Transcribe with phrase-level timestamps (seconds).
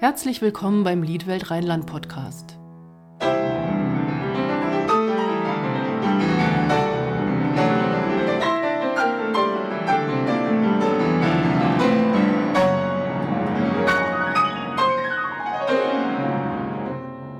[0.00, 2.56] Herzlich willkommen beim Liedwelt Rheinland Podcast.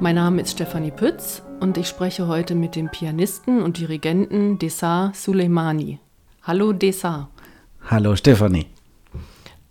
[0.01, 5.13] Mein Name ist Stefanie Pütz und ich spreche heute mit dem Pianisten und Dirigenten Desar
[5.15, 6.01] Suleimani.
[6.43, 7.31] Hallo Desar.
[7.89, 8.67] Hallo Stefanie.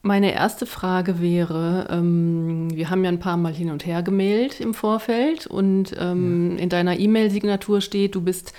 [0.02, 4.60] Meine erste Frage wäre, ähm, wir haben ja ein paar Mal hin und her gemailt
[4.60, 6.64] im Vorfeld und ähm, ja.
[6.64, 8.54] in deiner E-Mail-Signatur steht, du bist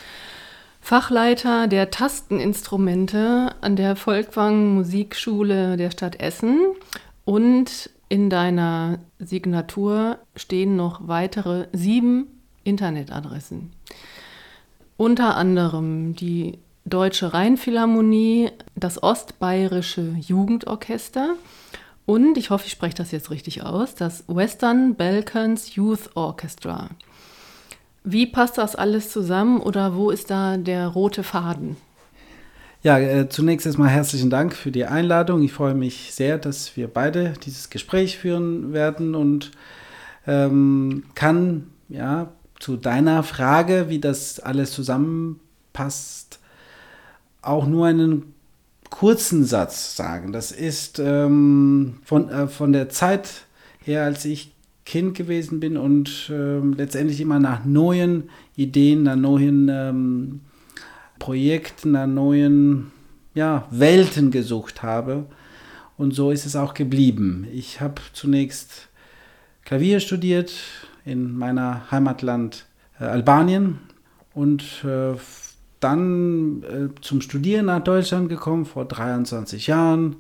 [0.81, 6.61] Fachleiter der Tasteninstrumente an der Volkwang Musikschule der Stadt Essen
[7.25, 12.27] und in deiner Signatur stehen noch weitere sieben
[12.65, 13.71] Internetadressen.
[14.97, 21.35] Unter anderem die Deutsche Rheinphilharmonie, das Ostbayerische Jugendorchester
[22.07, 26.91] und, ich hoffe, ich spreche das jetzt richtig aus, das Western Balkans Youth Orchestra.
[28.05, 31.77] Wie passt das alles zusammen oder wo ist da der rote Faden?
[32.83, 35.43] Ja, äh, zunächst erstmal herzlichen Dank für die Einladung.
[35.43, 39.51] Ich freue mich sehr, dass wir beide dieses Gespräch führen werden und
[40.27, 46.38] ähm, kann ja zu deiner Frage, wie das alles zusammenpasst,
[47.49, 48.35] auch nur einen
[48.91, 50.33] kurzen Satz sagen.
[50.33, 53.47] Das ist ähm, von, äh, von der Zeit
[53.85, 54.53] her, als ich
[54.85, 60.41] Kind gewesen bin und äh, letztendlich immer nach neuen Ideen, nach neuen ähm,
[61.19, 62.91] Projekten, nach neuen
[63.35, 65.27] ja, Welten gesucht habe.
[65.99, 67.47] Und so ist es auch geblieben.
[67.53, 68.89] Ich habe zunächst
[69.65, 70.53] Klavier studiert
[71.05, 72.65] in meiner Heimatland
[72.99, 73.81] äh, Albanien
[74.33, 75.15] und äh,
[75.81, 80.17] dann äh, zum Studieren nach Deutschland gekommen vor 23 Jahren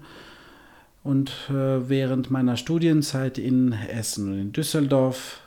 [1.03, 5.41] und äh, während meiner Studienzeit in Essen und in Düsseldorf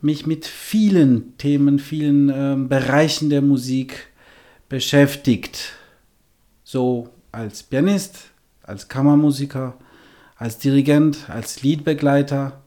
[0.00, 4.08] mich mit vielen Themen, vielen äh, Bereichen der Musik
[4.68, 5.72] beschäftigt.
[6.62, 8.30] So als Pianist,
[8.62, 9.78] als Kammermusiker,
[10.36, 12.60] als Dirigent, als Liedbegleiter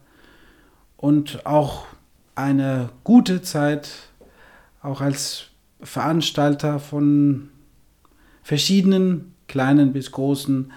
[0.96, 1.86] und auch
[2.34, 3.90] eine gute Zeit
[4.82, 5.47] auch als
[5.80, 7.50] Veranstalter von
[8.42, 10.72] verschiedenen kleinen bis großen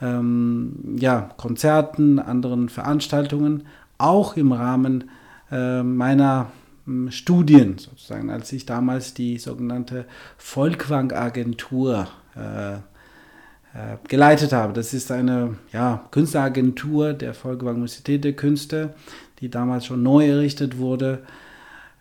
[0.00, 3.64] ähm, ja, Konzerten, anderen Veranstaltungen,
[3.98, 5.10] auch im Rahmen
[5.50, 6.50] äh, meiner
[6.86, 10.06] äh, Studien sozusagen, als ich damals die sogenannte
[10.38, 14.72] Volkwang-Agentur äh, äh, geleitet habe.
[14.72, 18.94] Das ist eine ja, Künstleragentur der Volkwang Universität der Künste,
[19.40, 21.22] die damals schon neu errichtet wurde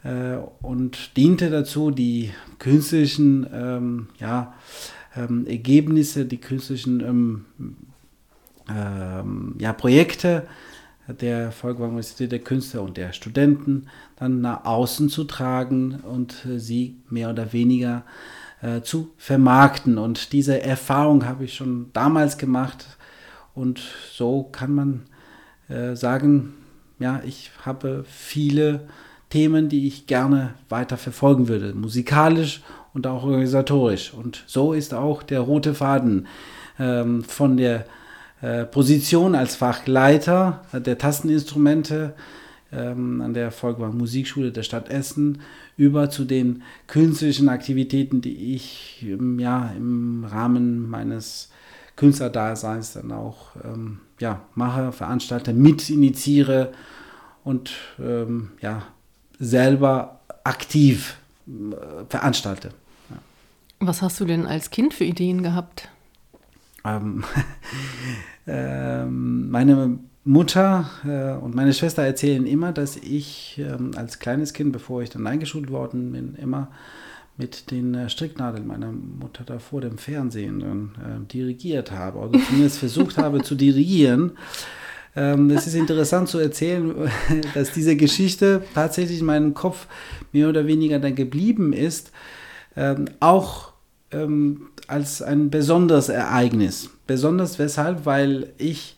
[0.04, 4.54] äh, und diente dazu, die künstlichen ähm, ja,
[5.16, 7.46] ähm, Ergebnisse, die künstlichen ähm,
[8.70, 10.48] ähm ja, Projekte
[11.08, 16.60] der Volkwang Universität der Künste und der Studenten dann nach außen zu tragen und äh,
[16.60, 18.04] sie mehr oder weniger
[18.62, 19.98] äh, zu vermarkten.
[19.98, 22.98] Und diese Erfahrung habe ich schon damals gemacht
[23.54, 23.82] und
[24.12, 25.02] so kann man
[25.68, 26.54] äh, sagen,
[27.00, 28.88] ja, ich habe viele
[29.32, 32.62] Themen, die ich gerne weiter verfolgen würde, musikalisch
[32.94, 34.14] und auch organisatorisch.
[34.14, 36.28] Und so ist auch der rote Faden
[36.78, 37.86] ähm, von der
[38.42, 42.14] äh, Position als Fachleiter der Tasteninstrumente
[42.72, 45.42] ähm, an der Volkwang Musikschule der Stadt Essen
[45.78, 51.52] über zu den künstlerischen Aktivitäten, die ich ähm, ja, im Rahmen meines
[51.96, 56.72] Künstlerdaseins dann auch ähm, ja, mache, veranstalte, mit initiiere
[57.44, 58.84] und ähm, ja,
[59.42, 62.70] selber aktiv äh, veranstalte.
[63.10, 63.18] Ja.
[63.80, 65.90] Was hast du denn als Kind für Ideen gehabt?
[66.86, 67.24] Ähm,
[68.48, 74.72] ähm, meine Mutter äh, und meine Schwester erzählen immer, dass ich ähm, als kleines Kind,
[74.72, 76.70] bevor ich dann eingeschult worden bin, immer
[77.38, 82.40] mit den äh, Stricknadeln meiner Mutter da vor dem Fernsehen dann, äh, dirigiert habe, oder
[82.40, 84.34] zumindest versucht habe zu dirigieren.
[85.16, 87.12] Ähm, es ist interessant zu erzählen,
[87.54, 89.88] dass diese Geschichte tatsächlich in meinem Kopf
[90.32, 92.12] mehr oder weniger dann geblieben ist,
[92.76, 93.74] ähm, auch
[94.12, 96.90] ähm, als ein besonderes Ereignis.
[97.08, 98.98] Besonders weshalb, weil ich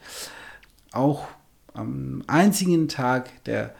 [0.91, 1.27] auch
[1.73, 3.73] am einzigen Tag der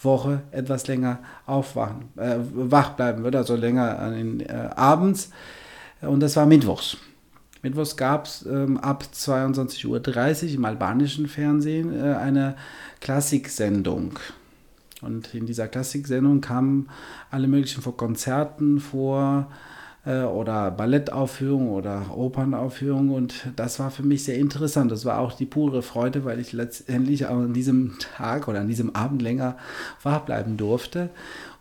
[0.00, 5.30] Woche etwas länger aufwachen, äh, wach bleiben würde, also länger äh, abends.
[6.00, 6.96] Und das war Mittwochs.
[7.64, 12.54] Mittwochs gab es ähm, ab 22.30 Uhr im albanischen Fernsehen äh, eine
[13.00, 14.18] Klassiksendung.
[15.00, 16.88] Und in dieser Klassiksendung kamen
[17.30, 19.48] alle möglichen vor Konzerten vor,
[20.04, 24.92] äh, oder Ballettaufführung oder Opernaufführung und das war für mich sehr interessant.
[24.92, 28.68] Das war auch die pure Freude, weil ich letztendlich auch an diesem Tag oder an
[28.68, 29.56] diesem Abend länger
[30.02, 31.10] wach bleiben durfte,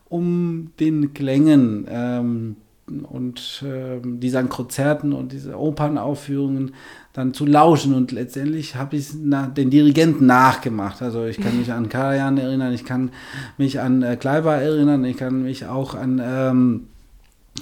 [0.09, 2.55] um den Klängen ähm,
[3.01, 6.73] und äh, diesen Konzerten und diese Opernaufführungen
[7.13, 11.01] dann zu lauschen und letztendlich habe ich den Dirigenten nachgemacht.
[11.01, 13.11] Also ich kann mich an Karajan erinnern, ich kann
[13.57, 16.87] mich an äh, Kleiber erinnern, ich kann mich auch an ähm,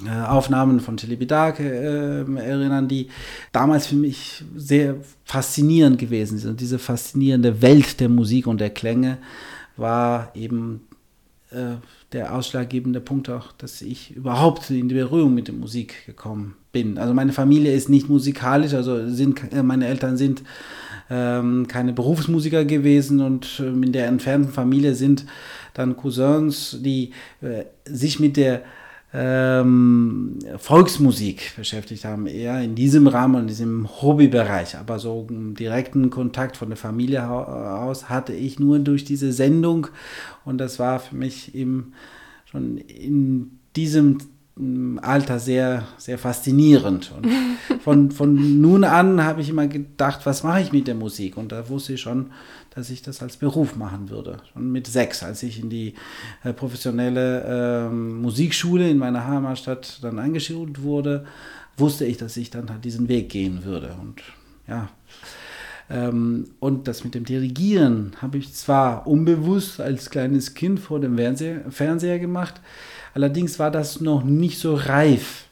[0.05, 3.09] äh, Aufnahmen von Telebidake äh, erinnern, die
[3.51, 4.95] damals für mich sehr
[5.25, 6.51] faszinierend gewesen sind.
[6.51, 9.17] Und diese faszinierende Welt der Musik und der Klänge
[9.75, 10.81] war eben
[11.51, 11.75] äh,
[12.13, 16.97] der ausschlaggebende Punkt auch, dass ich überhaupt in die Berührung mit der Musik gekommen bin.
[16.97, 20.43] Also meine Familie ist nicht musikalisch, also sind äh, meine Eltern sind
[21.09, 25.25] ähm, keine Berufsmusiker gewesen und äh, in der entfernten Familie sind
[25.73, 27.11] dann Cousins, die
[27.41, 28.63] äh, sich mit der
[29.13, 34.77] ähm, Volksmusik beschäftigt haben, eher in diesem Rahmen, in diesem Hobbybereich.
[34.77, 39.87] Aber so einen direkten Kontakt von der Familie aus hatte ich nur durch diese Sendung
[40.45, 41.93] und das war für mich eben
[42.45, 44.19] schon in diesem
[45.01, 47.13] Alter sehr, sehr faszinierend.
[47.15, 47.27] Und
[47.83, 51.37] von, von nun an habe ich immer gedacht, was mache ich mit der Musik?
[51.37, 52.31] Und da wusste ich schon,
[52.73, 54.37] dass ich das als Beruf machen würde.
[54.51, 55.93] Schon mit sechs, als ich in die
[56.43, 61.25] äh, professionelle äh, Musikschule in meiner Heimatstadt dann eingeschult wurde,
[61.77, 63.95] wusste ich, dass ich dann halt diesen Weg gehen würde.
[64.01, 64.21] Und
[64.67, 64.89] ja,
[65.89, 71.17] ähm, und das mit dem Dirigieren habe ich zwar unbewusst als kleines Kind vor dem
[71.69, 72.61] Fernseher gemacht,
[73.13, 75.49] allerdings war das noch nicht so reif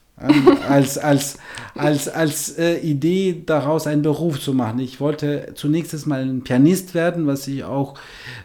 [0.68, 1.38] als, als,
[1.74, 4.78] als, als äh, Idee daraus einen Beruf zu machen.
[4.80, 7.98] Ich wollte zunächst mal ein Pianist werden, was ich auch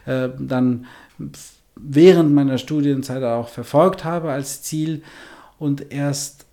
[0.06, 0.86] äh, dann
[1.76, 5.02] während meiner Studienzeit auch verfolgt habe als Ziel
[5.58, 6.46] und erst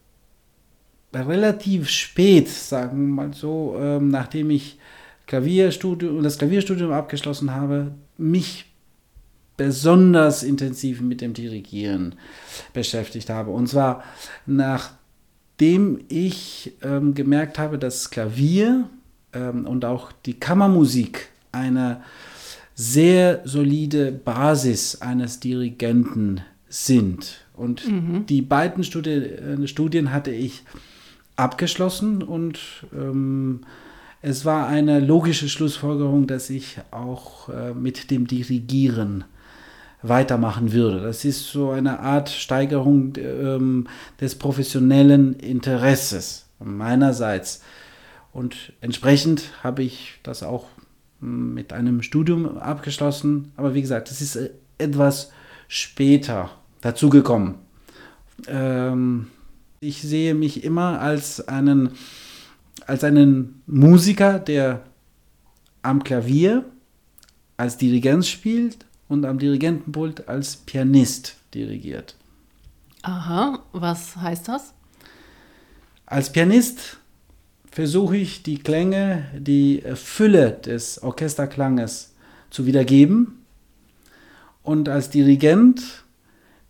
[1.14, 4.78] relativ spät, sagen wir mal so, äh, nachdem ich
[5.28, 8.66] Klavierstudium, das Klavierstudium abgeschlossen habe, mich
[9.56, 12.16] besonders intensiv mit dem Dirigieren
[12.74, 13.52] beschäftigt habe.
[13.52, 14.04] Und zwar
[14.46, 14.92] nach
[15.64, 18.90] dem ich ähm, gemerkt habe, dass Klavier
[19.32, 22.02] ähm, und auch die Kammermusik eine
[22.76, 27.46] sehr solide Basis eines Dirigenten sind.
[27.54, 28.26] Und mhm.
[28.26, 30.64] die beiden Studi äh, Studien hatte ich
[31.38, 32.60] abgeschlossen und
[32.94, 33.62] ähm,
[34.22, 39.24] es war eine logische Schlussfolgerung, dass ich auch äh, mit dem Dirigieren
[40.04, 41.02] weitermachen würde.
[41.02, 43.88] Das ist so eine Art Steigerung ähm,
[44.20, 47.62] des professionellen Interesses meinerseits.
[48.34, 50.66] Und entsprechend habe ich das auch
[51.22, 53.52] hm, mit einem Studium abgeschlossen.
[53.56, 55.32] Aber wie gesagt, es ist äh, etwas
[55.70, 56.52] später
[56.82, 57.56] dazugekommen.
[58.48, 59.28] Ähm,
[59.80, 61.92] ich sehe mich immer als einen,
[62.86, 64.82] als einen Musiker, der
[65.82, 66.66] am Klavier
[67.56, 72.16] als Dirigent spielt und am Dirigentenpult als Pianist dirigiert.
[73.04, 74.74] Aha, was heißt das?
[76.08, 76.98] Als Pianist
[77.72, 82.14] versuche ich die Klänge, die Fülle des Orchesterklanges
[82.50, 83.44] zu wiedergeben.
[84.64, 86.04] Und als Dirigent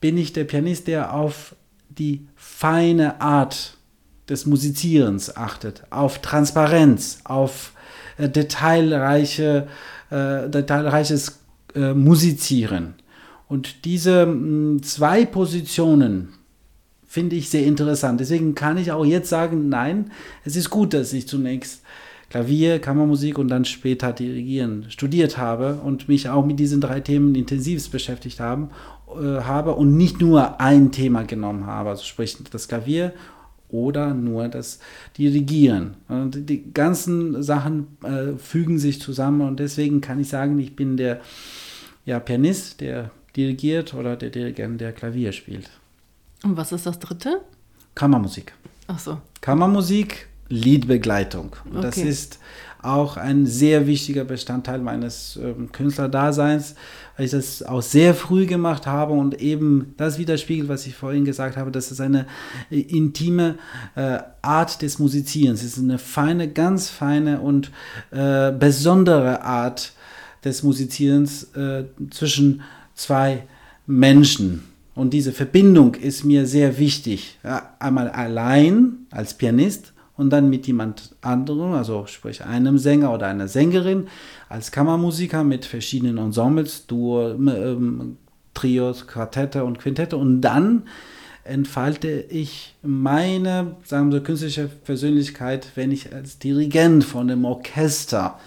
[0.02, 1.56] bin ich der Pianist, der auf
[1.90, 3.78] die feine Art
[4.28, 7.72] des Musizierens achtet, auf Transparenz, auf
[8.18, 9.68] äh, detailreiche,
[10.10, 11.43] äh, detailreiches
[11.76, 12.96] äh, musizieren.
[13.48, 16.30] Und diese mh, mm, zwei Positionen
[17.06, 18.20] finde ich sehr interessant.
[18.20, 20.12] Deswegen kann ich auch jetzt sagen, nein,
[20.46, 21.84] es ist gut, dass ich zunächst
[22.30, 27.36] Klavier, Kammermusik und dann später Dirigieren studiert habe und mich auch mit diesen drei Themen
[27.36, 28.72] intensiv beschäftigt haben,
[29.08, 33.14] äh, habe und nicht nur ein Thema genommen habe, also sprich das Klavier
[33.74, 34.80] oder nur das
[35.18, 35.96] Dirigieren.
[36.08, 40.96] Und die ganzen Sachen äh, fügen sich zusammen und deswegen kann ich sagen, ich bin
[40.96, 41.20] der
[42.06, 45.70] ja, Pianist, der dirigiert oder der Dirigent, der Klavier spielt.
[46.44, 47.42] Und was ist das dritte?
[47.96, 48.54] Kammermusik.
[48.88, 49.20] Ach so.
[49.42, 51.56] Kammermusik, Liedbegleitung.
[51.70, 51.82] Okay.
[51.82, 52.40] Das ist
[52.84, 56.76] auch ein sehr wichtiger Bestandteil meines äh, Künstlerdaseins,
[57.16, 61.26] weil ich das auch sehr früh gemacht habe und eben das widerspiegelt, was ich vorhin
[61.26, 62.28] gesagt habe, dass es eine
[62.70, 63.56] äh, intime
[63.96, 65.64] äh, Art des Musizierens.
[65.64, 67.72] Es ist eine feine, ganz feine und
[68.12, 69.94] äh, besondere Art
[70.44, 72.62] des Musizierens äh, zwischen
[72.96, 73.44] zwei
[73.88, 74.64] Menschen.
[74.96, 77.40] Und diese Verbindung ist mir sehr wichtig.
[77.44, 79.93] Ja, einmal allein als Pianist
[80.24, 84.08] und dann mit jemand anderem, also sprich einem Sänger oder einer Sängerin,
[84.48, 88.18] als Kammermusiker mit verschiedenen Ensembles, Duo, ähm,
[88.54, 90.84] Trios, Quartette und Quintette und dann
[91.44, 98.40] entfalte ich meine, sagen wir künstliche Persönlichkeit, wenn ich als Dirigent von dem Orchester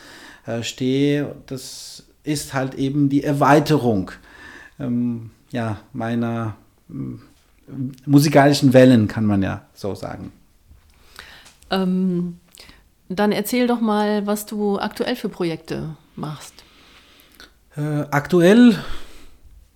[0.47, 1.35] äh, stehe.
[1.47, 4.13] Das ist halt eben die Erweiterung
[4.81, 6.57] ähm, ja, meiner
[8.07, 10.33] musikalischen Wellen, kann man ja so sagen.
[11.71, 12.39] Ähm,
[13.09, 16.65] dann erzähl doch mal, was du aktuell für Projekte machst.
[17.77, 18.77] Äh, aktuell,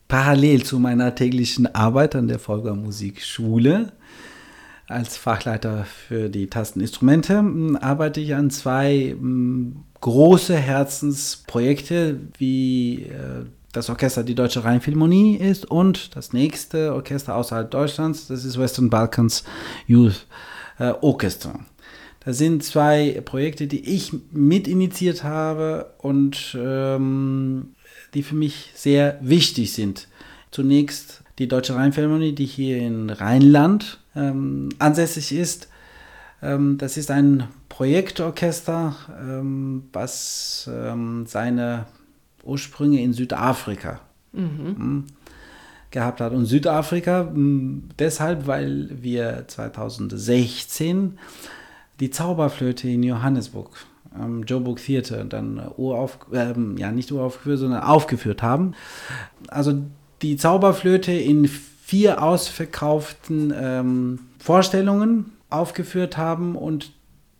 [0.09, 3.93] parallel zu meiner täglichen Arbeit an der Folger Musikschule,
[4.91, 7.45] als Fachleiter für die Tasteninstrumente
[7.81, 9.15] arbeite ich an zwei
[10.01, 17.71] große Herzensprojekte, wie äh, das Orchester die Deutsche Rheinphilharmonie ist und das nächste Orchester außerhalb
[17.71, 19.45] Deutschlands, das ist Western Balkans
[19.87, 20.27] Youth
[20.81, 21.61] äh, Orchestra.
[22.25, 27.75] Das sind zwei Projekte, die ich mitinitiiert habe und ähm,
[28.15, 30.07] die für mich sehr wichtig sind.
[30.51, 35.69] Zunächst die Deutsche Rheinphilharmonie, die hier in Rheinland ähm, ansässig ist.
[36.43, 41.87] Ähm, das ist ein Projektorchester, ähm, was ähm, seine
[42.43, 44.01] Ursprünge in Südafrika
[44.33, 44.77] mhm.
[44.77, 45.05] Hm,
[45.91, 46.33] gehabt hat.
[46.33, 51.19] Und Südafrika hm, deshalb, weil wir 2016
[52.01, 53.71] die Zauberflöte in Johannesburg
[54.13, 58.75] am Joburg Theater dann urauf, äh, ja nicht uraufgeführt, sondern aufgeführt haben.
[59.49, 59.83] Also
[60.23, 66.93] die Zauberflöte in vier ausverkauften ähm, Vorstellungen aufgeführt haben und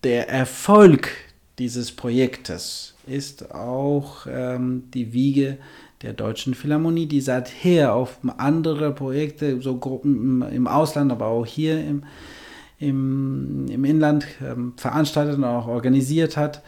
[0.05, 1.11] der Erfolg
[1.59, 5.59] dieses Projektes ist auch ähm, die Wiege
[6.03, 11.79] der Deutschen Philharmonie, die seither auf andere Projekte, so Gruppen im Ausland, aber auch hier
[11.79, 12.05] im,
[12.81, 16.63] im, im Inland ähm, veranstaltet und auch organisiert hat.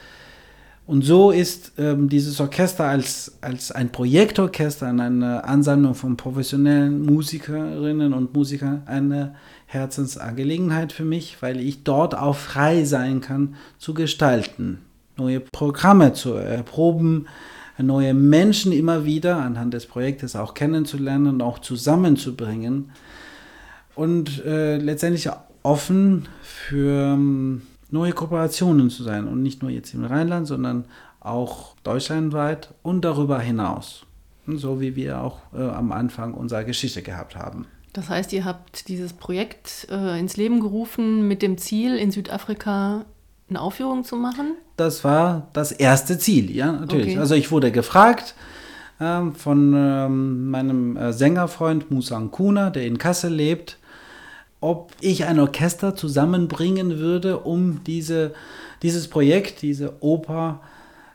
[0.86, 8.12] Und so ist ähm, dieses Orchester als, als ein Projektorchester, eine Ansammlung von professionellen Musikerinnen
[8.12, 9.34] und Musikern eine
[9.66, 14.80] Herzensangelegenheit für mich, weil ich dort auch frei sein kann zu gestalten,
[15.16, 17.26] neue Programme zu erproben,
[17.78, 22.90] neue Menschen immer wieder anhand des Projektes auch kennenzulernen und auch zusammenzubringen
[23.94, 25.30] und äh, letztendlich
[25.62, 30.86] offen für ähm, neue Kooperationen zu sein und nicht nur jetzt im Rheinland, sondern
[31.20, 34.04] auch deutschlandweit und darüber hinaus.
[34.46, 37.66] So wie wir auch äh, am Anfang unserer Geschichte gehabt haben.
[37.92, 43.04] Das heißt, ihr habt dieses Projekt äh, ins Leben gerufen mit dem Ziel, in Südafrika
[43.48, 44.54] eine Aufführung zu machen?
[44.76, 47.10] Das war das erste Ziel, ja, natürlich.
[47.10, 47.18] Okay.
[47.18, 48.34] Also ich wurde gefragt
[48.98, 53.78] äh, von ähm, meinem Sängerfreund Musa Kuna, der in Kassel lebt,
[54.62, 58.32] ob ich ein Orchester zusammenbringen würde, um diese,
[58.82, 60.60] dieses Projekt, diese Oper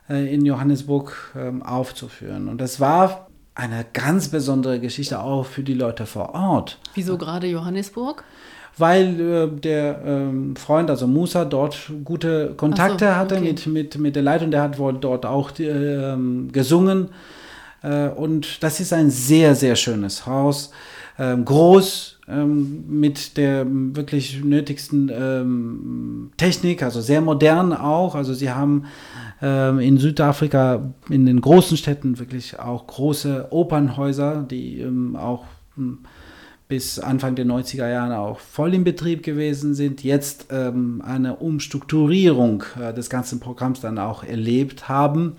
[0.09, 2.49] äh, in Johannesburg ähm, aufzuführen.
[2.49, 6.77] Und das war eine ganz besondere Geschichte auch für die Leute vor Ort.
[6.93, 8.23] Wieso gerade Johannesburg?
[8.77, 14.15] Weil äh, der ähm, Freund, also Musa, dort gute Kontakte so, hatte mit, mit, mit
[14.15, 14.51] der Leitung.
[14.51, 16.15] Der hat wohl dort auch äh,
[16.51, 17.09] gesungen.
[17.81, 20.71] Äh, und das ist ein sehr, sehr schönes Haus.
[21.17, 28.15] Ähm, groß, ähm, mit der wirklich nötigsten ähm, Technik, also sehr modern auch.
[28.15, 28.85] Also sie haben
[29.41, 35.99] ähm, in Südafrika in den großen Städten wirklich auch große Opernhäuser, die ähm, auch hm,
[36.67, 42.63] bis Anfang der 90er Jahre auch voll in Betrieb gewesen sind, jetzt ähm, eine Umstrukturierung
[42.77, 45.37] äh, des ganzen Programms dann auch erlebt haben.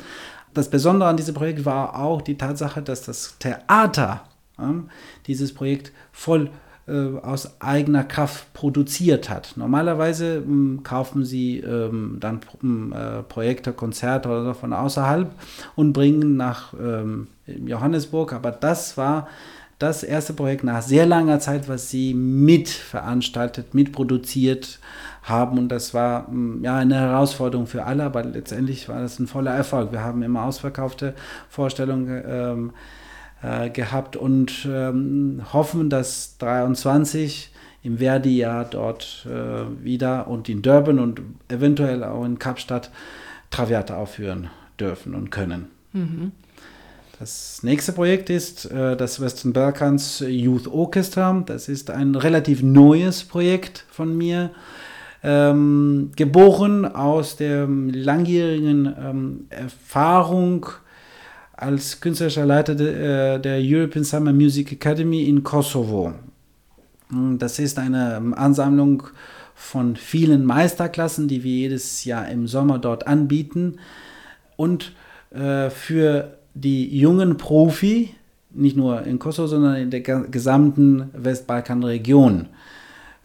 [0.55, 4.23] Das Besondere an diesem Projekt war auch die Tatsache, dass das Theater
[4.59, 4.63] äh,
[5.27, 6.49] dieses Projekt voll
[7.23, 9.55] aus eigener Kraft produziert hat.
[9.57, 15.31] Normalerweise ähm, kaufen sie ähm, dann ähm, äh, Projekte, Konzerte oder so von außerhalb
[15.77, 19.29] und bringen nach ähm, Johannesburg, aber das war
[19.79, 24.81] das erste Projekt nach sehr langer Zeit, was sie mitveranstaltet, mitproduziert
[25.23, 25.57] haben.
[25.57, 26.29] Und das war
[26.63, 29.93] ja eine Herausforderung für alle, aber letztendlich war das ein voller Erfolg.
[29.93, 31.15] Wir haben immer ausverkaufte
[31.49, 32.73] Vorstellungen ähm,
[33.43, 37.51] äh, gehabt und ähm, hoffen, dass 23
[37.83, 42.91] im Verdi-Jahr dort äh, wieder und in Durban und eventuell auch in Kapstadt
[43.51, 45.67] Traviata aufführen dürfen und können.
[45.93, 46.33] Mhm.
[47.19, 51.43] Das nächste Projekt ist äh, das Western Balkans Youth Orchestra.
[51.47, 54.51] Das ist ein relativ neues Projekt von mir.
[55.25, 60.67] Ähm, geboren aus der langjährigen ähm, Erfahrung
[61.59, 66.13] als künstlerischer Leiter de, äh, der European Summer Music Academy in Kosovo.
[67.11, 69.03] Hm, das ist eine Ansammlung
[69.55, 73.79] von vielen Meisterklassen, die wir jedes Jahr im Sommer dort anbieten.
[74.57, 74.93] Und
[75.31, 78.15] äh, für die jungen Profi
[78.51, 82.47] nicht nur in Kosovo, sondern in der gesamten Westbalkanregion.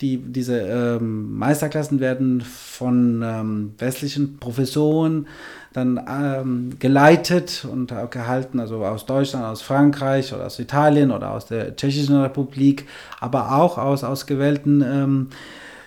[0.04, 5.28] Die, diese ähm, Meisterklassen werden von ähm, westlichen Professoren
[5.72, 11.46] dann ähm, geleitet und gehalten, also aus Deutschland, aus Frankreich oder aus Italien oder aus
[11.46, 12.86] der Tschechischen Republik,
[13.22, 15.30] aber auch aus ausgewählten ähm,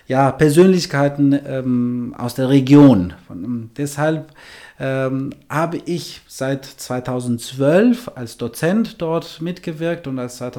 [0.07, 3.13] ja, Persönlichkeiten ähm, aus der Region.
[3.27, 4.31] Und, deshalb
[4.79, 10.51] ähm, habe ich seit 2012 als Dozent dort mitgewirkt und als, äh,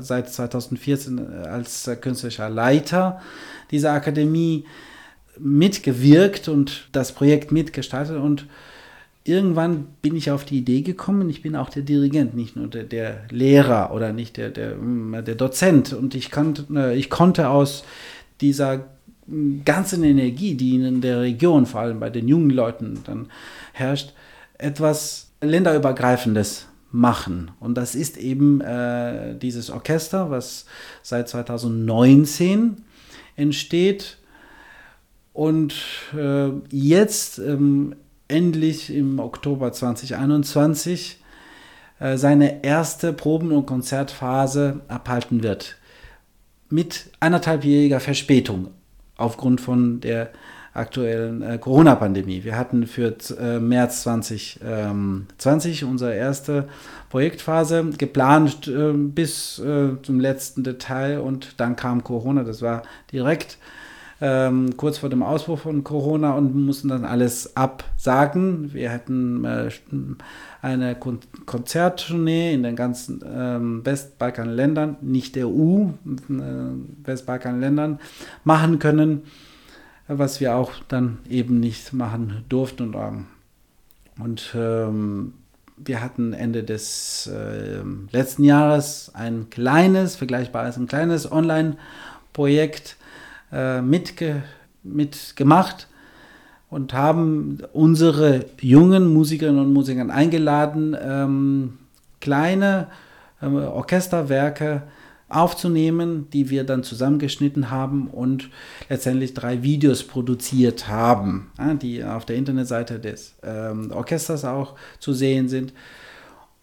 [0.00, 3.20] seit 2014 äh, als künstlicher Leiter
[3.70, 4.64] dieser Akademie
[5.38, 8.46] mitgewirkt und das Projekt mitgestaltet und
[9.24, 12.84] irgendwann bin ich auf die Idee gekommen, ich bin auch der Dirigent, nicht nur der,
[12.84, 17.84] der Lehrer oder nicht der, der, der Dozent und ich, konnte, äh, ich konnte aus
[18.40, 18.84] dieser
[19.64, 23.28] ganzen Energie, die in der Region, vor allem bei den jungen Leuten dann
[23.72, 24.14] herrscht,
[24.56, 27.50] etwas länderübergreifendes machen.
[27.60, 30.64] Und das ist eben äh, dieses Orchester, was
[31.02, 32.82] seit 2019
[33.36, 34.16] entsteht
[35.32, 35.74] und
[36.16, 37.94] äh, jetzt ähm,
[38.26, 41.22] endlich im Oktober 2021
[42.00, 45.77] äh, seine erste Proben- und Konzertphase abhalten wird
[46.70, 48.68] mit anderthalbjähriger Verspätung
[49.16, 50.30] aufgrund von der
[50.74, 52.44] aktuellen äh, Corona-Pandemie.
[52.44, 56.68] Wir hatten für äh, März 2020 ähm, unsere erste
[57.10, 62.44] Projektphase geplant äh, bis äh, zum letzten Detail und dann kam Corona.
[62.44, 62.82] Das war
[63.12, 63.58] direkt
[64.20, 68.72] ähm, kurz vor dem Ausbruch von Corona und mussten dann alles absagen.
[68.74, 69.70] Wir hätten äh,
[70.60, 76.42] eine Kon Konzerttournee in den ganzen ähm, Westbalkanländern, nicht der EU, äh,
[77.04, 78.00] Westbalkanländern
[78.42, 79.22] machen können,
[80.08, 82.94] was wir auch dann eben nicht machen durften.
[82.94, 83.26] Und, ähm,
[84.18, 85.32] und ähm,
[85.76, 92.96] wir hatten Ende des äh, letzten Jahres ein kleines, vergleichbares, ein kleines Online-Projekt
[93.52, 94.42] äh, mitge
[94.82, 95.88] mitgemacht
[96.70, 101.78] und haben unsere jungen Musikerinnen und Musiker eingeladen, ähm,
[102.20, 102.88] kleine
[103.40, 104.82] äh, Orchesterwerke
[105.28, 108.48] aufzunehmen, die wir dann zusammengeschnitten haben und
[108.88, 115.12] letztendlich drei Videos produziert haben, ja, die auf der Internetseite des ähm, Orchesters auch zu
[115.12, 115.74] sehen sind,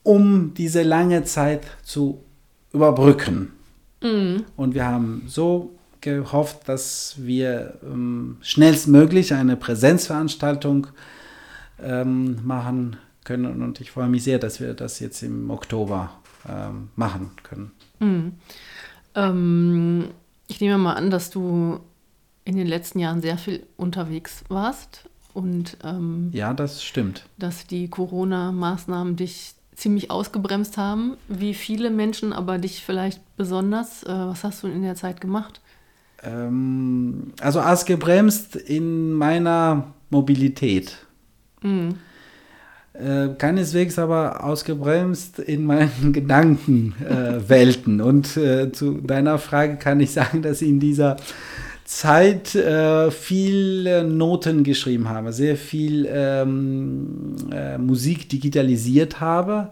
[0.01, 2.23] um diese lange Zeit zu
[2.73, 3.53] überbrücken.
[4.01, 4.45] Mhm.
[4.55, 10.87] Und wir haben so gehofft, dass wir ähm, schnellstmöglich eine Präsenzveranstaltung
[11.83, 13.61] ähm, machen können.
[13.61, 16.11] Und ich freue mich sehr, dass wir das jetzt im Oktober
[16.47, 17.71] ähm, machen können.
[17.99, 18.33] Mhm.
[20.47, 21.79] Ich nehme mal an, dass du
[22.43, 25.09] in den letzten Jahren sehr viel unterwegs warst.
[25.33, 27.25] Und, ähm, ja, das stimmt.
[27.37, 34.03] Dass die Corona-Maßnahmen dich ziemlich ausgebremst haben, wie viele Menschen, aber dich vielleicht besonders.
[34.03, 35.59] Äh, was hast du in der Zeit gemacht?
[36.25, 40.97] Ähm, also ausgebremst in meiner Mobilität.
[41.61, 41.95] Mhm.
[42.93, 47.99] Äh, keineswegs aber ausgebremst in meinen Gedankenwelten.
[47.99, 51.17] Äh, Und äh, zu deiner Frage kann ich sagen, dass ich in dieser
[51.83, 59.69] Zeit äh, viele Noten geschrieben habe, sehr viel ähm, äh, Musik digitalisiert habe.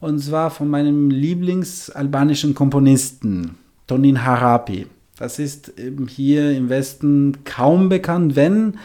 [0.00, 4.86] Und zwar von meinem Lieblingsalbanischen Komponisten, Tonin Harapi.
[5.18, 5.72] Das ist
[6.08, 8.34] hier im Westen kaum bekannt.
[8.36, 8.78] Wenn,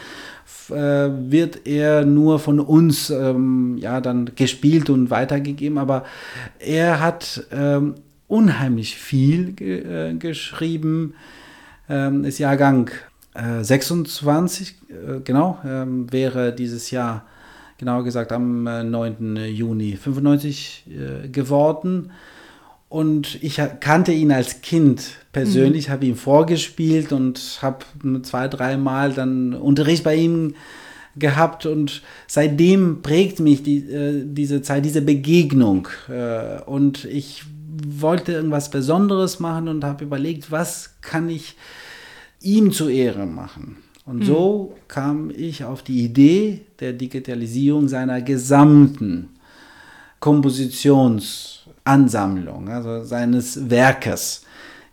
[0.70, 5.78] äh, wird er nur von uns ähm, ja dann gespielt und weitergegeben.
[5.78, 6.04] Aber
[6.58, 7.96] er hat ähm,
[8.28, 11.14] unheimlich viel ge äh, geschrieben.
[11.88, 12.90] Ähm, ist Jahrgang
[13.34, 17.26] äh, 26, äh, genau, ähm, wäre dieses Jahr,
[17.78, 19.36] genauer gesagt am 9.
[19.36, 22.12] Äh, Juni 95 äh, geworden.
[22.90, 25.92] Und ich kannte ihn als Kind persönlich, mhm.
[25.92, 27.84] habe ihn vorgespielt und habe
[28.22, 30.56] zwei, dreimal dann Unterricht bei ihm
[31.14, 35.86] gehabt und seitdem prägt mich die, äh, diese Zeit, diese Begegnung.
[36.08, 37.44] Äh, und ich
[37.86, 41.54] wollte irgendwas Besonderes machen und habe überlegt, was kann ich
[42.40, 43.76] ihm zu Ehre machen.
[44.04, 44.24] Und mhm.
[44.24, 49.28] so kam ich auf die Idee der Digitalisierung seiner gesamten
[50.20, 51.59] Kompositions-
[51.90, 54.44] Ansammlung, also seines Werkes.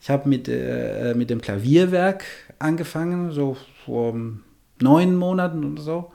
[0.01, 2.23] Ich habe mit, äh, mit dem Klavierwerk
[2.57, 3.55] angefangen, so
[3.85, 4.15] vor
[4.81, 6.11] neun Monaten oder so.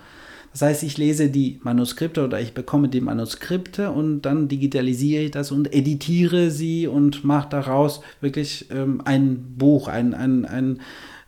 [0.50, 5.30] Das heißt, ich lese die Manuskripte oder ich bekomme die Manuskripte und dann digitalisiere ich
[5.30, 10.80] das und editiere sie und mache daraus wirklich ähm, ein Buch, ein, ein, ein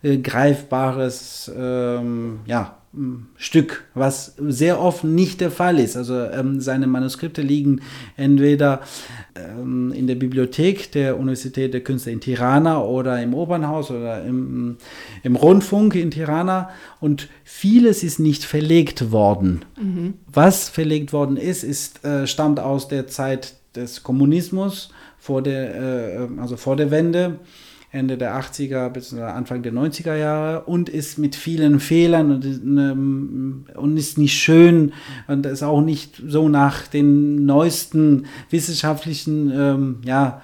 [0.03, 2.77] äh, greifbares ähm, ja,
[3.35, 5.97] Stück, was sehr oft nicht der Fall ist.
[5.97, 7.81] Also ähm, seine Manuskripte liegen
[8.15, 8.81] entweder
[9.35, 14.77] ähm, in der Bibliothek der Universität der Künste in Tirana oder im Opernhaus oder im,
[15.23, 19.65] im Rundfunk in Tirana und vieles ist nicht verlegt worden.
[19.81, 20.13] Mhm.
[20.31, 26.27] Was verlegt worden ist, ist äh, stammt aus der Zeit des Kommunismus vor der, äh,
[26.39, 27.39] also vor der Wende
[27.95, 33.65] Ende der 80er bis Anfang der 90er Jahre und ist mit vielen Fehlern und, ähm,
[33.73, 34.91] und ist nicht schön
[35.27, 40.41] und ist auch nicht so nach den neuesten wissenschaftlichen ähm, ja,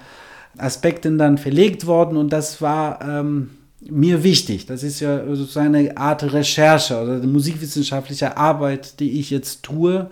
[0.56, 3.50] Aspekten dann verlegt worden und das war ähm,
[3.90, 4.66] mir wichtig.
[4.66, 10.08] Das ist ja sozusagen eine Art Recherche oder eine musikwissenschaftliche Arbeit, die ich jetzt tue.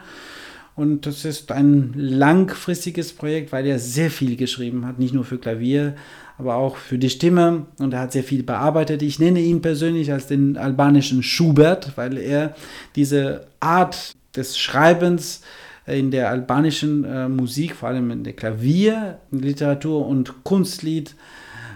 [0.76, 5.38] Und das ist ein langfristiges Projekt, weil er sehr viel geschrieben hat, nicht nur für
[5.38, 5.94] Klavier,
[6.40, 9.02] aber auch für die Stimme und er hat sehr viel bearbeitet.
[9.02, 12.54] Ich nenne ihn persönlich als den albanischen Schubert, weil er
[12.96, 15.42] diese Art des Schreibens
[15.86, 21.14] in der albanischen äh, Musik, vor allem in der Klavier, Literatur und Kunstlied,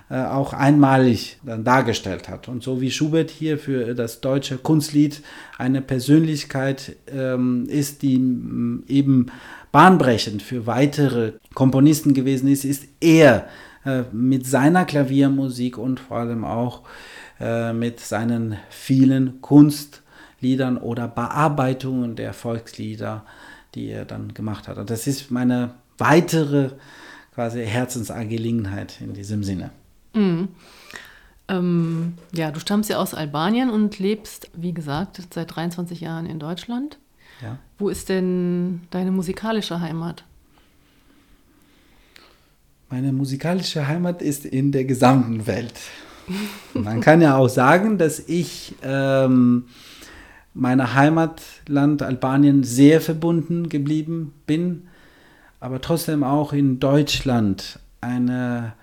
[0.09, 2.49] äh, auch einmalig dann dargestellt hat.
[2.49, 5.21] Und so wie Schubert hier für das deutsche Kunstlied
[5.59, 8.15] eine Persönlichkeit ähm, ist, die
[8.89, 9.27] eben
[9.73, 13.43] bahnbrechend für weitere Komponisten gewesen ist, ist er äh,
[14.13, 16.83] mit seiner Klaviermusik und vor allem auch
[17.41, 23.25] äh, mit seinen vielen Kunstliedern oder Bearbeitungen der Volkslieder,
[23.75, 24.79] die er dann gemacht hat.
[24.79, 26.71] Und das ist meine weitere
[27.35, 29.71] quasi Herzensangelegenheit in diesem Sinne.
[30.15, 30.49] Mhm.
[31.49, 36.39] Ähm, ja, du stammst ja aus Albanien und lebst, wie gesagt, seit 23 Jahren in
[36.39, 36.99] Deutschland.
[37.43, 37.59] Ja.
[37.79, 40.25] Wo ist denn deine musikalische Heimat?
[42.95, 45.75] Meine musikalische Heimat ist in der gesamten Welt.
[46.75, 49.65] Man kann ja auch sagen, dass ich ähm,
[50.55, 54.87] meiner Heimatland Albanien sehr verbunden geblieben bin,
[55.59, 58.75] aber trotzdem auch in Deutschland eine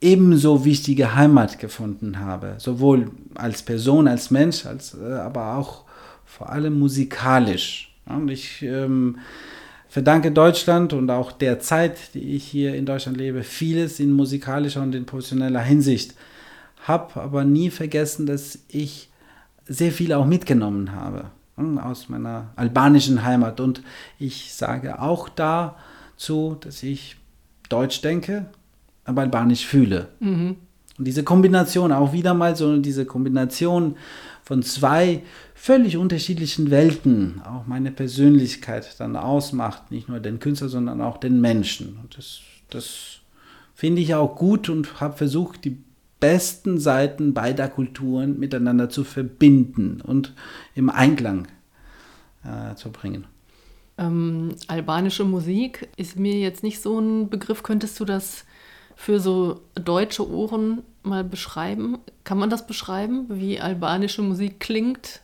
[0.00, 5.82] ebenso wichtige Heimat gefunden habe, sowohl als Person, als Mensch, als, äh, aber auch
[6.24, 7.96] vor allem musikalisch.
[8.06, 9.18] Und ich ähm,
[9.94, 14.82] verdanke Deutschland und auch der Zeit, die ich hier in Deutschland lebe, vieles in musikalischer
[14.82, 16.16] und in professioneller Hinsicht.
[16.82, 19.08] Habe aber nie vergessen, dass ich
[19.66, 21.26] sehr viel auch mitgenommen habe
[21.56, 23.60] hm, aus meiner albanischen Heimat.
[23.60, 23.84] Und
[24.18, 27.14] ich sage auch dazu, dass ich
[27.68, 28.46] Deutsch denke,
[29.04, 30.08] aber albanisch fühle.
[30.18, 30.56] Mhm.
[30.98, 33.96] Und diese Kombination, auch wieder mal so diese Kombination
[34.42, 35.22] von zwei
[35.54, 39.90] völlig unterschiedlichen Welten auch meine Persönlichkeit dann ausmacht.
[39.90, 41.98] Nicht nur den Künstler, sondern auch den Menschen.
[42.02, 43.20] Und das, das
[43.74, 45.78] finde ich auch gut und habe versucht, die
[46.20, 50.32] besten Seiten beider Kulturen miteinander zu verbinden und
[50.74, 51.48] im Einklang
[52.44, 53.26] äh, zu bringen.
[53.98, 57.62] Ähm, albanische Musik ist mir jetzt nicht so ein Begriff.
[57.62, 58.44] Könntest du das
[58.96, 61.98] für so deutsche Ohren mal beschreiben?
[62.24, 65.20] Kann man das beschreiben, wie albanische Musik klingt?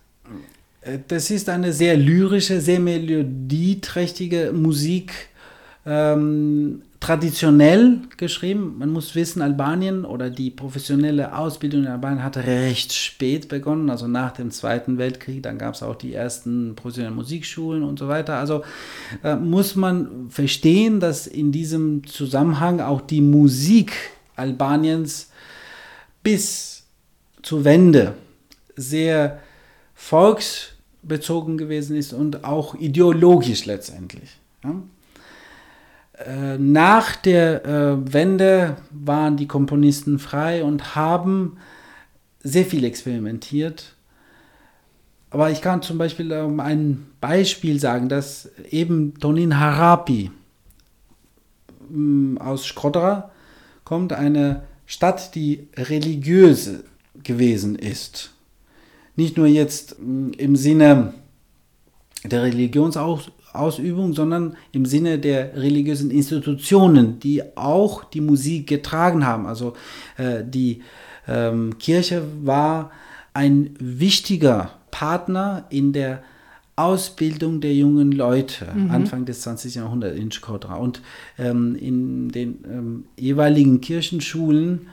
[0.83, 5.30] Äh, das ist eine sehr lyrische, sehr melodieträchtige Musik.
[5.87, 8.77] Ähm, traditionell geschrieben.
[8.79, 14.07] Man muss wissen, Albanien oder die professionelle Ausbildung in Albanien hat recht spät begonnen, also
[14.07, 15.43] nach dem Zweiten Weltkrieg.
[15.43, 18.37] Dann gab es auch die ersten professionellen Musikschulen und so weiter.
[18.37, 18.62] Also
[19.25, 23.93] äh, muss man verstehen, dass in diesem Zusammenhang auch die Musik
[24.37, 25.31] Albaniens
[26.23, 26.85] bis
[27.43, 28.14] zur Wende
[28.77, 29.40] sehr
[29.95, 34.37] volksbezogen gewesen ist und auch ideologisch letztendlich.
[34.62, 34.75] Ja?
[36.27, 41.57] Äh, nach der äh, Wende waren die Komponisten frei und haben
[42.43, 43.95] sehr viel experimentiert.
[45.31, 50.31] Aber ich kann zum Beispiel um ein Beispiel sagen, dass eben Tonin Harapi
[51.89, 53.31] mm, aus Shkodra
[53.85, 56.71] kommt, eine Stadt, die religiös
[57.23, 58.33] gewesen ist
[59.21, 61.15] nicht nur jetzt mm, im Sinne
[62.25, 69.47] der Religionsausübung, sondern im Sinne der religiösen Institutionen, die auch die Musik getragen haben.
[69.47, 69.75] Also
[70.17, 70.83] äh, die
[71.27, 72.91] ähm, Kirche war
[73.35, 76.23] ein wichtiger Partner in der
[76.77, 78.91] Ausbildung der jungen Leute mhm.
[78.91, 79.75] Anfang des 20.
[79.75, 80.77] Jahrhunderts in Shkodra.
[80.77, 81.03] Und
[81.39, 84.89] ähm, in den ähm, jeweiligen Kirchenschulen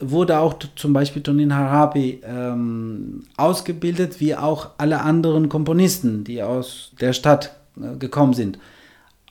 [0.00, 6.92] wurde auch zum Beispiel Tonin Harabi ähm, ausgebildet, wie auch alle anderen Komponisten, die aus
[7.00, 7.54] der Stadt
[7.98, 8.58] gekommen sind.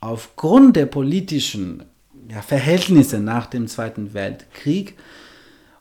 [0.01, 1.83] Aufgrund der politischen
[2.29, 4.95] ja, Verhältnisse nach dem Zweiten Weltkrieg,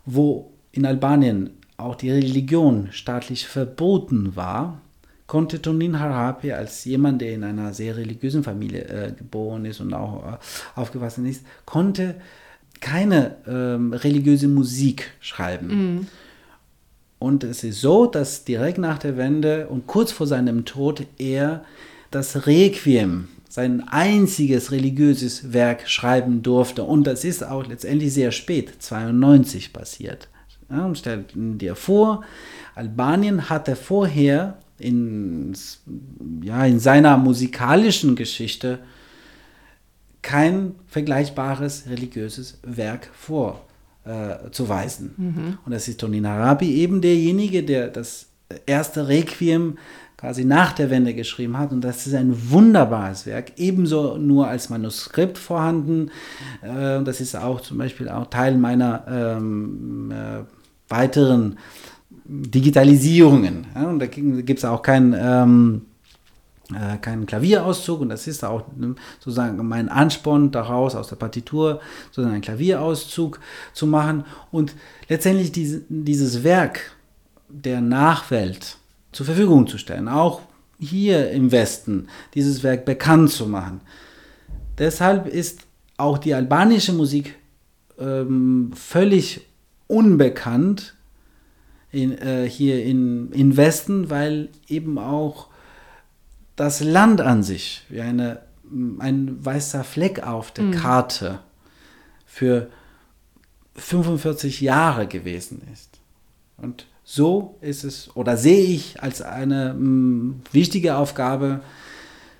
[0.05, 4.81] wo in Albanien auch die Religion staatlich verboten war,
[5.27, 9.95] konnte Tonin Harapi als jemand, der in einer sehr religiösen Familie äh, geboren ist und
[9.95, 10.37] auch äh,
[10.75, 12.17] aufgewachsen ist, konnte
[12.81, 15.69] keine ähm, religiöse Musik schreiben.
[15.69, 16.07] Mhm.
[17.19, 21.65] Und es ist so, dass direkt nach der Wende und kurz vor seinem Tod er
[22.15, 26.85] das Requiem, sein einziges religiöses Werk schreiben durfte.
[26.85, 30.29] Und das ist auch letztendlich sehr spät, 92 passiert.
[30.71, 32.23] Ja, und stell dir vor,
[32.75, 35.53] Albanien hatte vorher in,
[36.43, 38.79] ja, in seiner musikalischen Geschichte
[40.23, 43.11] kein vergleichbares religiöses Werk
[44.05, 45.15] vorzuweisen.
[45.19, 45.59] Äh, mhm.
[45.67, 48.29] Und das ist Tonin Arabi eben derjenige, der das
[48.67, 49.79] erste Requiem
[50.23, 51.73] quasi nach der Wende geschrieben hat.
[51.73, 56.13] Und das ist ein wunderbares Werk, ebenso nur als Manuskript vorhanden.
[56.63, 60.45] Äh, das ist auch zum Beispiel auch Teil meiner ähm, äh,
[60.89, 61.59] weiteren
[62.25, 63.67] Digitalisierungen.
[63.75, 65.83] Ja, und da gibt es auch kein ähm,
[66.73, 71.81] äh, keinen Klavierauszug und das ist auch ne, sozusagen mein Ansporn daraus aus der Partitur
[72.11, 73.41] sozusagen einen Klavierauszug
[73.73, 74.77] zu machen und
[75.09, 76.93] letztendlich diese, dieses Werk
[77.49, 78.79] der Nachwelt
[79.13, 80.41] zur Verfügung zu stellen, auch
[80.79, 83.81] hier im Westen dieses Werk bekannt zu machen.
[84.79, 85.61] Deshalb ist
[85.97, 87.37] auch die albanische Musik
[87.99, 89.47] ähm, völlig
[89.87, 90.95] unbekannt
[91.91, 95.49] in, äh, hier in, in Westen, weil eben auch
[96.57, 98.41] das Land an sich wie eine,
[98.99, 100.73] ein weißer Fleck auf der mhm.
[100.73, 101.41] Karte
[102.25, 102.69] für
[103.77, 106.01] 45 Jahre gewesen ist.
[106.57, 111.61] Und so ist es, oder sehe ich als eine m, wichtige Aufgabe,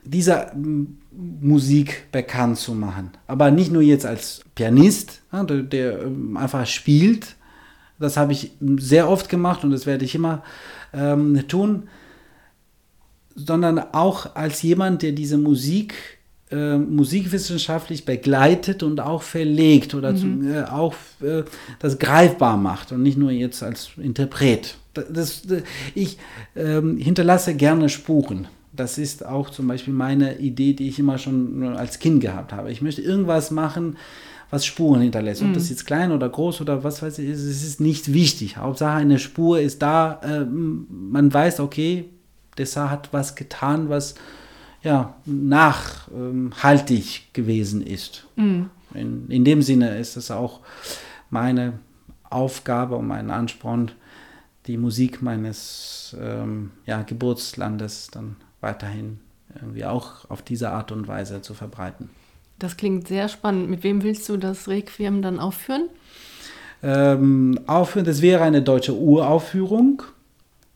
[0.03, 3.11] dieser m, Musik bekannt zu machen.
[3.27, 7.37] Aber nicht nur jetzt als Pianist, ja, der, der ähm, einfach spielt.
[7.99, 10.43] Das habe ich sehr oft gemacht und das werde ich immer
[10.95, 11.89] ähm, tun
[13.35, 15.95] sondern auch als jemand, der diese Musik
[16.53, 20.43] äh, musikwissenschaftlich begleitet und auch verlegt oder mhm.
[20.43, 21.45] zu, äh, auch äh,
[21.79, 24.77] das greifbar macht und nicht nur jetzt als Interpret.
[24.95, 25.63] Das, das
[25.95, 26.19] ich
[26.55, 28.49] ähm, hinterlasse gerne Spuren.
[28.75, 32.71] Das ist auch zum Beispiel meine Idee, die ich immer schon als Kind gehabt habe.
[32.71, 33.97] Ich möchte irgendwas machen,
[34.51, 35.43] was Spuren hinterlässt.
[35.43, 35.55] Ob mhm.
[35.55, 38.59] das jetzt klein oder groß oder was weiß ich, es ist nicht wichtig.
[38.59, 40.21] Hauptsache eine Spur ist da.
[40.23, 42.11] Äh, man weiß, okay,
[42.59, 44.15] Dessart hat was getan, was
[44.83, 48.27] ja nachhaltig ähm, gewesen ist.
[48.37, 48.71] Mhm.
[48.95, 50.61] In, in dem Sinne ist es auch
[51.31, 51.75] meine
[52.29, 53.91] Aufgabe und mein Ansporn,
[54.67, 59.19] die Musik meines ähm, ja, Geburtslandes dann weiterhin
[59.55, 62.11] irgendwie auch auf diese Art und Weise zu verbreiten.
[62.59, 63.69] Das klingt sehr spannend.
[63.69, 65.89] Mit wem willst du das Requiem dann aufführen?
[66.83, 70.03] Ähm, aufführen, das wäre eine deutsche Uraufführung.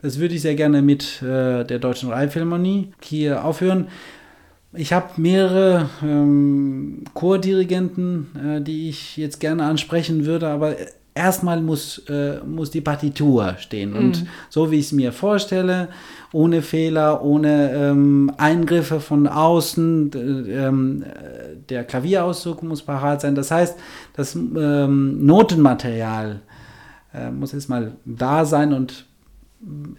[0.07, 3.89] Das würde ich sehr gerne mit äh, der Deutschen Reihphilharmonie hier aufhören.
[4.73, 10.77] Ich habe mehrere ähm, Chordirigenten, äh, die ich jetzt gerne ansprechen würde, aber
[11.13, 13.91] erstmal muss, äh, muss die Partitur stehen.
[13.91, 13.97] Mhm.
[13.97, 15.89] Und so wie ich es mir vorstelle,
[16.33, 20.13] ohne Fehler, ohne ähm, Eingriffe von außen,
[20.49, 21.05] ähm,
[21.69, 23.35] der Klavierauszug muss parat sein.
[23.35, 23.77] Das heißt,
[24.15, 26.43] das ähm, Notenmaterial
[27.13, 29.06] äh, muss erstmal da sein und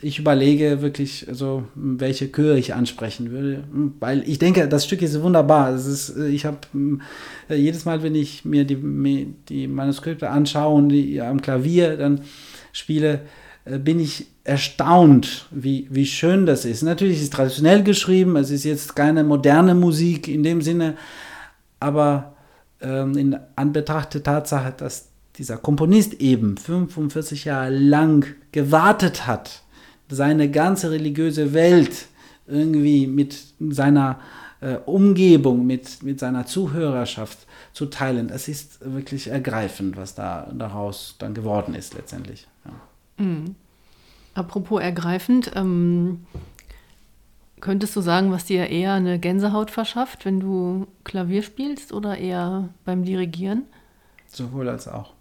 [0.01, 3.63] ich überlege wirklich, also, welche Chöre ich ansprechen würde,
[3.99, 5.73] weil ich denke, das Stück ist wunderbar.
[5.73, 6.59] Es ist, ich habe
[7.49, 12.21] äh, jedes Mal, wenn ich mir die, die Manuskripte anschaue und die am Klavier dann
[12.71, 13.21] spiele,
[13.65, 16.83] äh, bin ich erstaunt, wie, wie schön das ist.
[16.83, 20.95] Natürlich ist es traditionell geschrieben, es ist jetzt keine moderne Musik in dem Sinne,
[21.81, 22.37] aber
[22.79, 29.63] ähm, in Anbetracht der Tatsache, dass dieser Komponist eben 45 Jahre lang gewartet hat,
[30.09, 32.07] seine ganze religiöse Welt
[32.47, 34.19] irgendwie mit seiner
[34.61, 37.39] äh, Umgebung, mit, mit seiner Zuhörerschaft
[37.73, 38.29] zu teilen.
[38.29, 42.47] Es ist wirklich ergreifend, was da daraus dann geworden ist letztendlich.
[42.65, 43.25] Ja.
[43.25, 43.55] Mhm.
[44.33, 46.25] Apropos ergreifend, ähm,
[47.59, 52.69] könntest du sagen, was dir eher eine Gänsehaut verschafft, wenn du Klavier spielst oder eher
[52.85, 53.63] beim Dirigieren?
[54.27, 55.16] Sowohl als auch.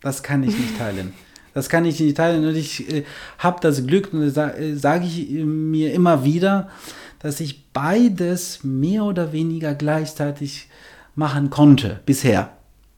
[0.00, 1.12] Das kann ich nicht teilen.
[1.54, 2.46] Das kann ich nicht teilen.
[2.46, 3.04] Und ich äh,
[3.38, 6.68] habe das Glück, und das äh, sage ich mir immer wieder,
[7.18, 10.68] dass ich beides mehr oder weniger gleichzeitig
[11.14, 12.50] machen konnte bisher.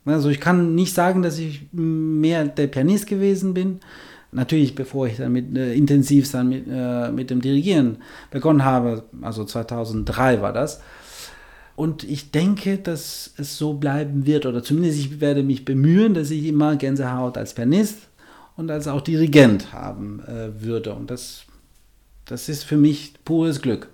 [0.05, 3.81] Also ich kann nicht sagen, dass ich mehr der Pianist gewesen bin.
[4.33, 7.99] Natürlich, bevor ich dann mit, äh, intensiv dann mit, äh, mit dem Dirigieren
[8.31, 10.83] begonnen habe, also 2003 war das.
[11.79, 16.31] Und ich denke, dass es so bleiben wird, oder zumindest ich werde mich bemühen, dass
[16.31, 18.09] ich immer Gänsehaut als Pianist
[18.57, 20.95] und als auch Dirigent haben äh, würde.
[20.95, 21.45] Und das
[22.29, 23.88] das ist für mich pures Glück.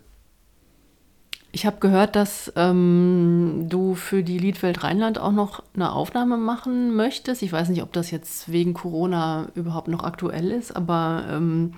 [1.52, 6.96] Ich habe gehört, dass ähm, du für die Liedwelt Rheinland auch noch eine Aufnahme machen
[6.96, 7.42] möchtest.
[7.42, 11.74] Ich weiß nicht, ob das jetzt wegen Corona überhaupt noch aktuell ist, aber ähm,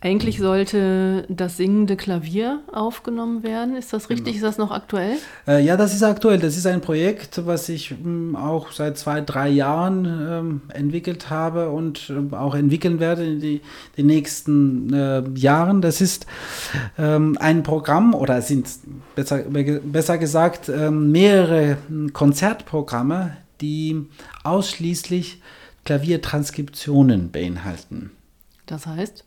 [0.00, 3.74] eigentlich sollte das singende Klavier aufgenommen werden.
[3.74, 4.34] Ist das richtig?
[4.34, 4.36] Genau.
[4.36, 5.16] Ist das noch aktuell?
[5.46, 6.38] Äh, ja, das ist aktuell.
[6.38, 11.70] Das ist ein Projekt, was ich ähm, auch seit zwei, drei Jahren ähm, entwickelt habe
[11.70, 13.60] und äh, auch entwickeln werde in die,
[13.96, 15.82] die nächsten äh, Jahren.
[15.82, 16.26] Das ist
[16.96, 18.68] ähm, ein Programm oder sind
[19.16, 19.38] besser,
[19.82, 21.76] besser gesagt ähm, mehrere
[22.12, 24.06] Konzertprogramme, die
[24.44, 25.42] ausschließlich
[25.84, 28.12] Klaviertranskriptionen beinhalten.
[28.66, 29.24] Das heißt?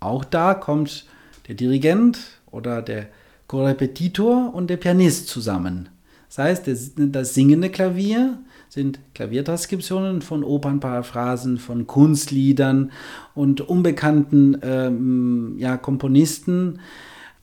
[0.00, 1.06] Auch da kommt
[1.46, 2.18] der Dirigent
[2.50, 3.08] oder der
[3.46, 5.88] Korrepetitor und der Pianist zusammen.
[6.28, 12.92] Das heißt, das singende Klavier sind Klaviertranskriptionen von Opernparaphrasen, von Kunstliedern
[13.34, 16.78] und unbekannten ähm, ja, Komponisten.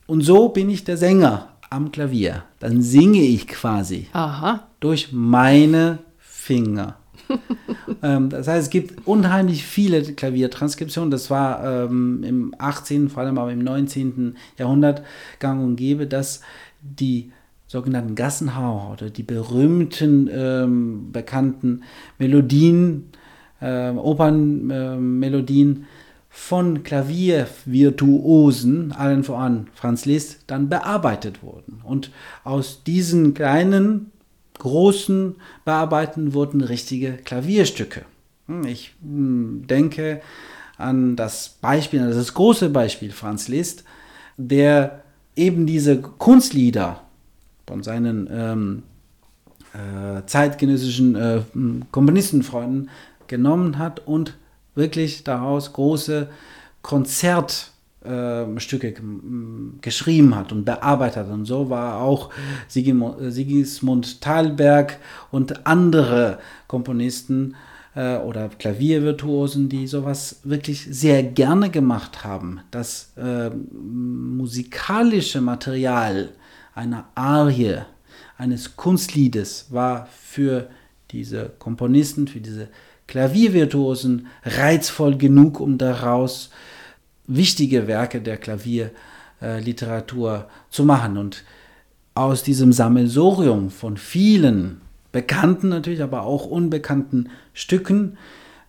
[0.05, 2.43] Und so bin ich der Sänger am Klavier.
[2.59, 4.67] Dann singe ich quasi Aha.
[4.79, 6.95] durch meine Finger.
[8.03, 11.11] ähm, das heißt, es gibt unheimlich viele Klaviertranskriptionen.
[11.11, 14.35] Das war ähm, im 18., vor allem aber im 19.
[14.57, 15.03] Jahrhundert
[15.39, 16.41] gang und gäbe, dass
[16.81, 17.31] die
[17.67, 21.81] sogenannten Gassenhauer oder die berühmten, ähm, bekannten
[22.17, 23.09] Melodien,
[23.59, 25.85] äh, Opernmelodien äh,
[26.29, 31.81] von Klaviervirtuosen, allen voran Franz Liszt, dann bearbeitet wurden.
[31.83, 32.11] Und
[32.43, 34.11] aus diesen kleinen
[34.59, 38.05] großen Bearbeiten wurden richtige Klavierstücke.
[38.47, 40.21] Hm, ich hm, denke
[40.77, 43.83] an das Beispiel, an das große Beispiel Franz Liszt,
[44.37, 45.03] der
[45.35, 47.01] eben diese Kunstlieder
[47.65, 48.83] von seinen ähm,
[49.73, 52.89] äh, zeitgenössischen äh, hm, Komponistenfreunden
[53.27, 54.37] genommen hat und
[54.75, 56.29] wirklich daraus große
[56.81, 57.71] Konzert
[58.07, 58.93] äh, Stücke
[59.81, 61.29] geschrieben hat und bearbeitet.
[61.29, 62.31] Und so war auch
[62.67, 64.99] Sigismund, Sigismund Thalberg
[65.31, 67.55] und andere Komponisten
[67.95, 72.61] äh, oder Klaviervirtuosen, die sowas wirklich sehr gerne gemacht haben.
[72.71, 76.29] Das äh, musikalische Material
[76.73, 77.79] einer Arie,
[78.37, 80.69] eines Kunstliedes war für
[81.11, 82.69] diese Komponisten, für diese
[83.07, 86.76] Klaviervirtuosen reizvoll genug, um daraus äh,
[87.27, 91.17] wichtige Werke der Klavierliteratur zu machen.
[91.17, 91.43] Und
[92.15, 98.17] aus diesem Sammelsorium von vielen bekannten, natürlich aber auch unbekannten Stücken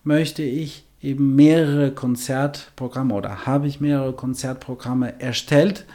[0.03, 5.85] möchte ich eben mehrere Konzertprogramme oder habe ich mehrere Konzertprogramme erstellt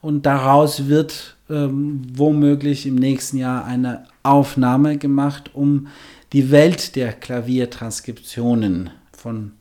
[0.00, 5.88] und daraus wird ähm, womöglich im nächsten Jahr eine Aufnahme gemacht, um
[6.32, 9.52] die Welt der Klaviertranskriptionen von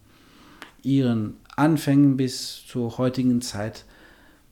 [0.82, 3.86] ihren Anfängen bis zur heutigen Zeit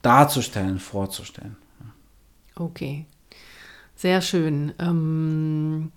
[0.02, 1.58] darzustellen, vorzustellen.
[2.56, 3.06] Okay,
[3.96, 4.74] sehr schön.
[4.80, 5.92] Ähm,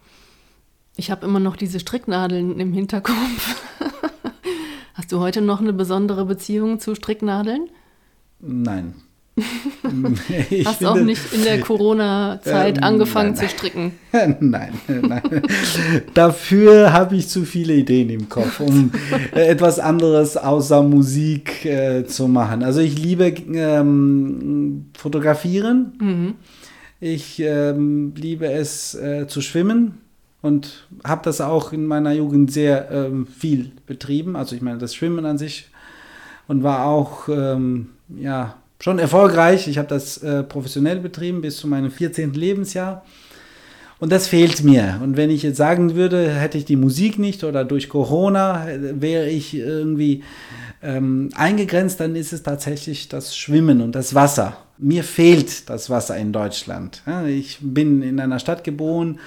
[0.96, 3.56] ich habe immer noch diese Stricknadeln im Hinterkopf.
[4.94, 7.68] Hast du heute noch eine besondere Beziehung zu Stricknadeln?
[8.40, 8.94] Nein.
[10.50, 13.92] Ich Hast finde, auch nicht in der Corona-Zeit äh, angefangen nein, zu stricken?
[14.40, 15.42] Nein, nein.
[16.14, 18.92] Dafür habe ich zu viele Ideen im Kopf, um
[19.34, 22.62] äh, etwas anderes außer Musik äh, zu machen.
[22.62, 25.92] Also ich liebe ähm, fotografieren.
[26.00, 26.34] Mhm.
[27.00, 29.98] Ich ähm, liebe es äh, zu schwimmen
[30.42, 34.36] und habe das auch in meiner Jugend sehr ähm, viel betrieben.
[34.36, 35.68] Also ich meine das Schwimmen an sich
[36.46, 39.66] und war auch ähm, ja schon erfolgreich.
[39.66, 42.34] Ich habe das äh, professionell betrieben bis zu meinem 14.
[42.34, 43.02] Lebensjahr.
[43.98, 45.00] Und das fehlt mir.
[45.02, 49.00] Und wenn ich jetzt sagen würde, hätte ich die Musik nicht oder durch Corona äh,
[49.00, 50.22] wäre ich irgendwie
[50.82, 54.58] ähm, eingegrenzt, dann ist es tatsächlich das Schwimmen und das Wasser.
[54.76, 57.00] Mir fehlt das Wasser in Deutschland.
[57.26, 59.18] Ich bin in einer Stadt geboren,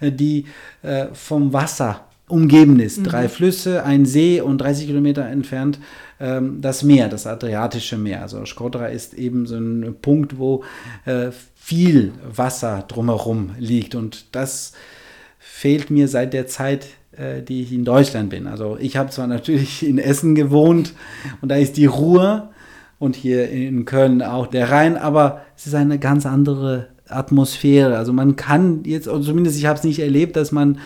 [0.00, 0.46] äh, die
[0.82, 2.98] äh, vom Wasser umgeben ist.
[2.98, 3.04] Mhm.
[3.04, 5.78] Drei Flüsse, ein See und 30 Kilometer entfernt
[6.20, 8.22] ähm, das Meer, das Adriatische Meer.
[8.22, 10.64] Also Skodra ist eben so ein Punkt, wo
[11.04, 14.72] äh, viel Wasser drumherum liegt und das
[15.38, 18.46] fehlt mir seit der Zeit, äh, die ich in Deutschland bin.
[18.46, 20.94] Also ich habe zwar natürlich in Essen gewohnt
[21.42, 22.50] und da ist die Ruhr
[22.98, 27.98] und hier in Köln auch der Rhein, aber es ist eine ganz andere Atmosphäre.
[27.98, 30.78] Also man kann jetzt, oder zumindest ich habe es nicht erlebt, dass man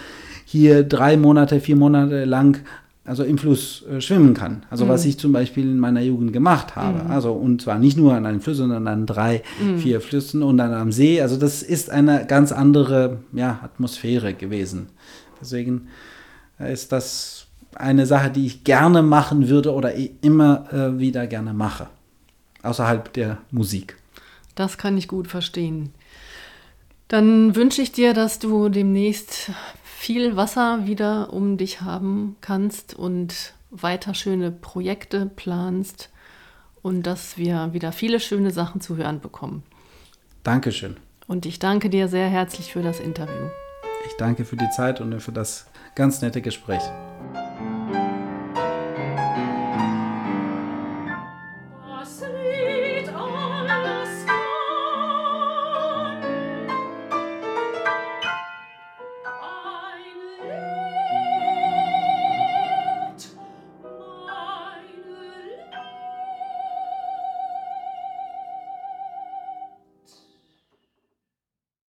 [0.51, 2.61] hier drei Monate, vier Monate lang
[3.05, 4.65] also im Fluss äh, schwimmen kann.
[4.71, 4.89] Also mhm.
[4.89, 7.05] was ich zum Beispiel in meiner Jugend gemacht habe.
[7.05, 7.11] Mhm.
[7.11, 9.79] Also und zwar nicht nur an einem Fluss, sondern an drei, mhm.
[9.79, 11.21] vier Flüssen und dann am See.
[11.21, 14.89] Also das ist eine ganz andere ja, Atmosphäre gewesen.
[15.39, 15.89] Deswegen
[16.59, 19.93] ist das eine Sache, die ich gerne machen würde oder
[20.23, 21.89] immer äh, wieder gerne mache.
[22.63, 23.97] außerhalb der Musik.
[24.55, 25.91] Das kann ich gut verstehen.
[27.09, 29.51] Dann wünsche ich dir, dass du demnächst
[29.99, 36.09] viel Wasser wieder um dich haben kannst und weiter schöne Projekte planst
[36.83, 39.65] und dass wir wieder viele schöne Sachen zu hören bekommen.
[40.45, 40.97] Dankeschön.
[41.27, 43.49] Und ich danke dir sehr herzlich für das Interview.
[44.07, 46.83] Ich danke für die Zeit und für das ganz nette Gespräch.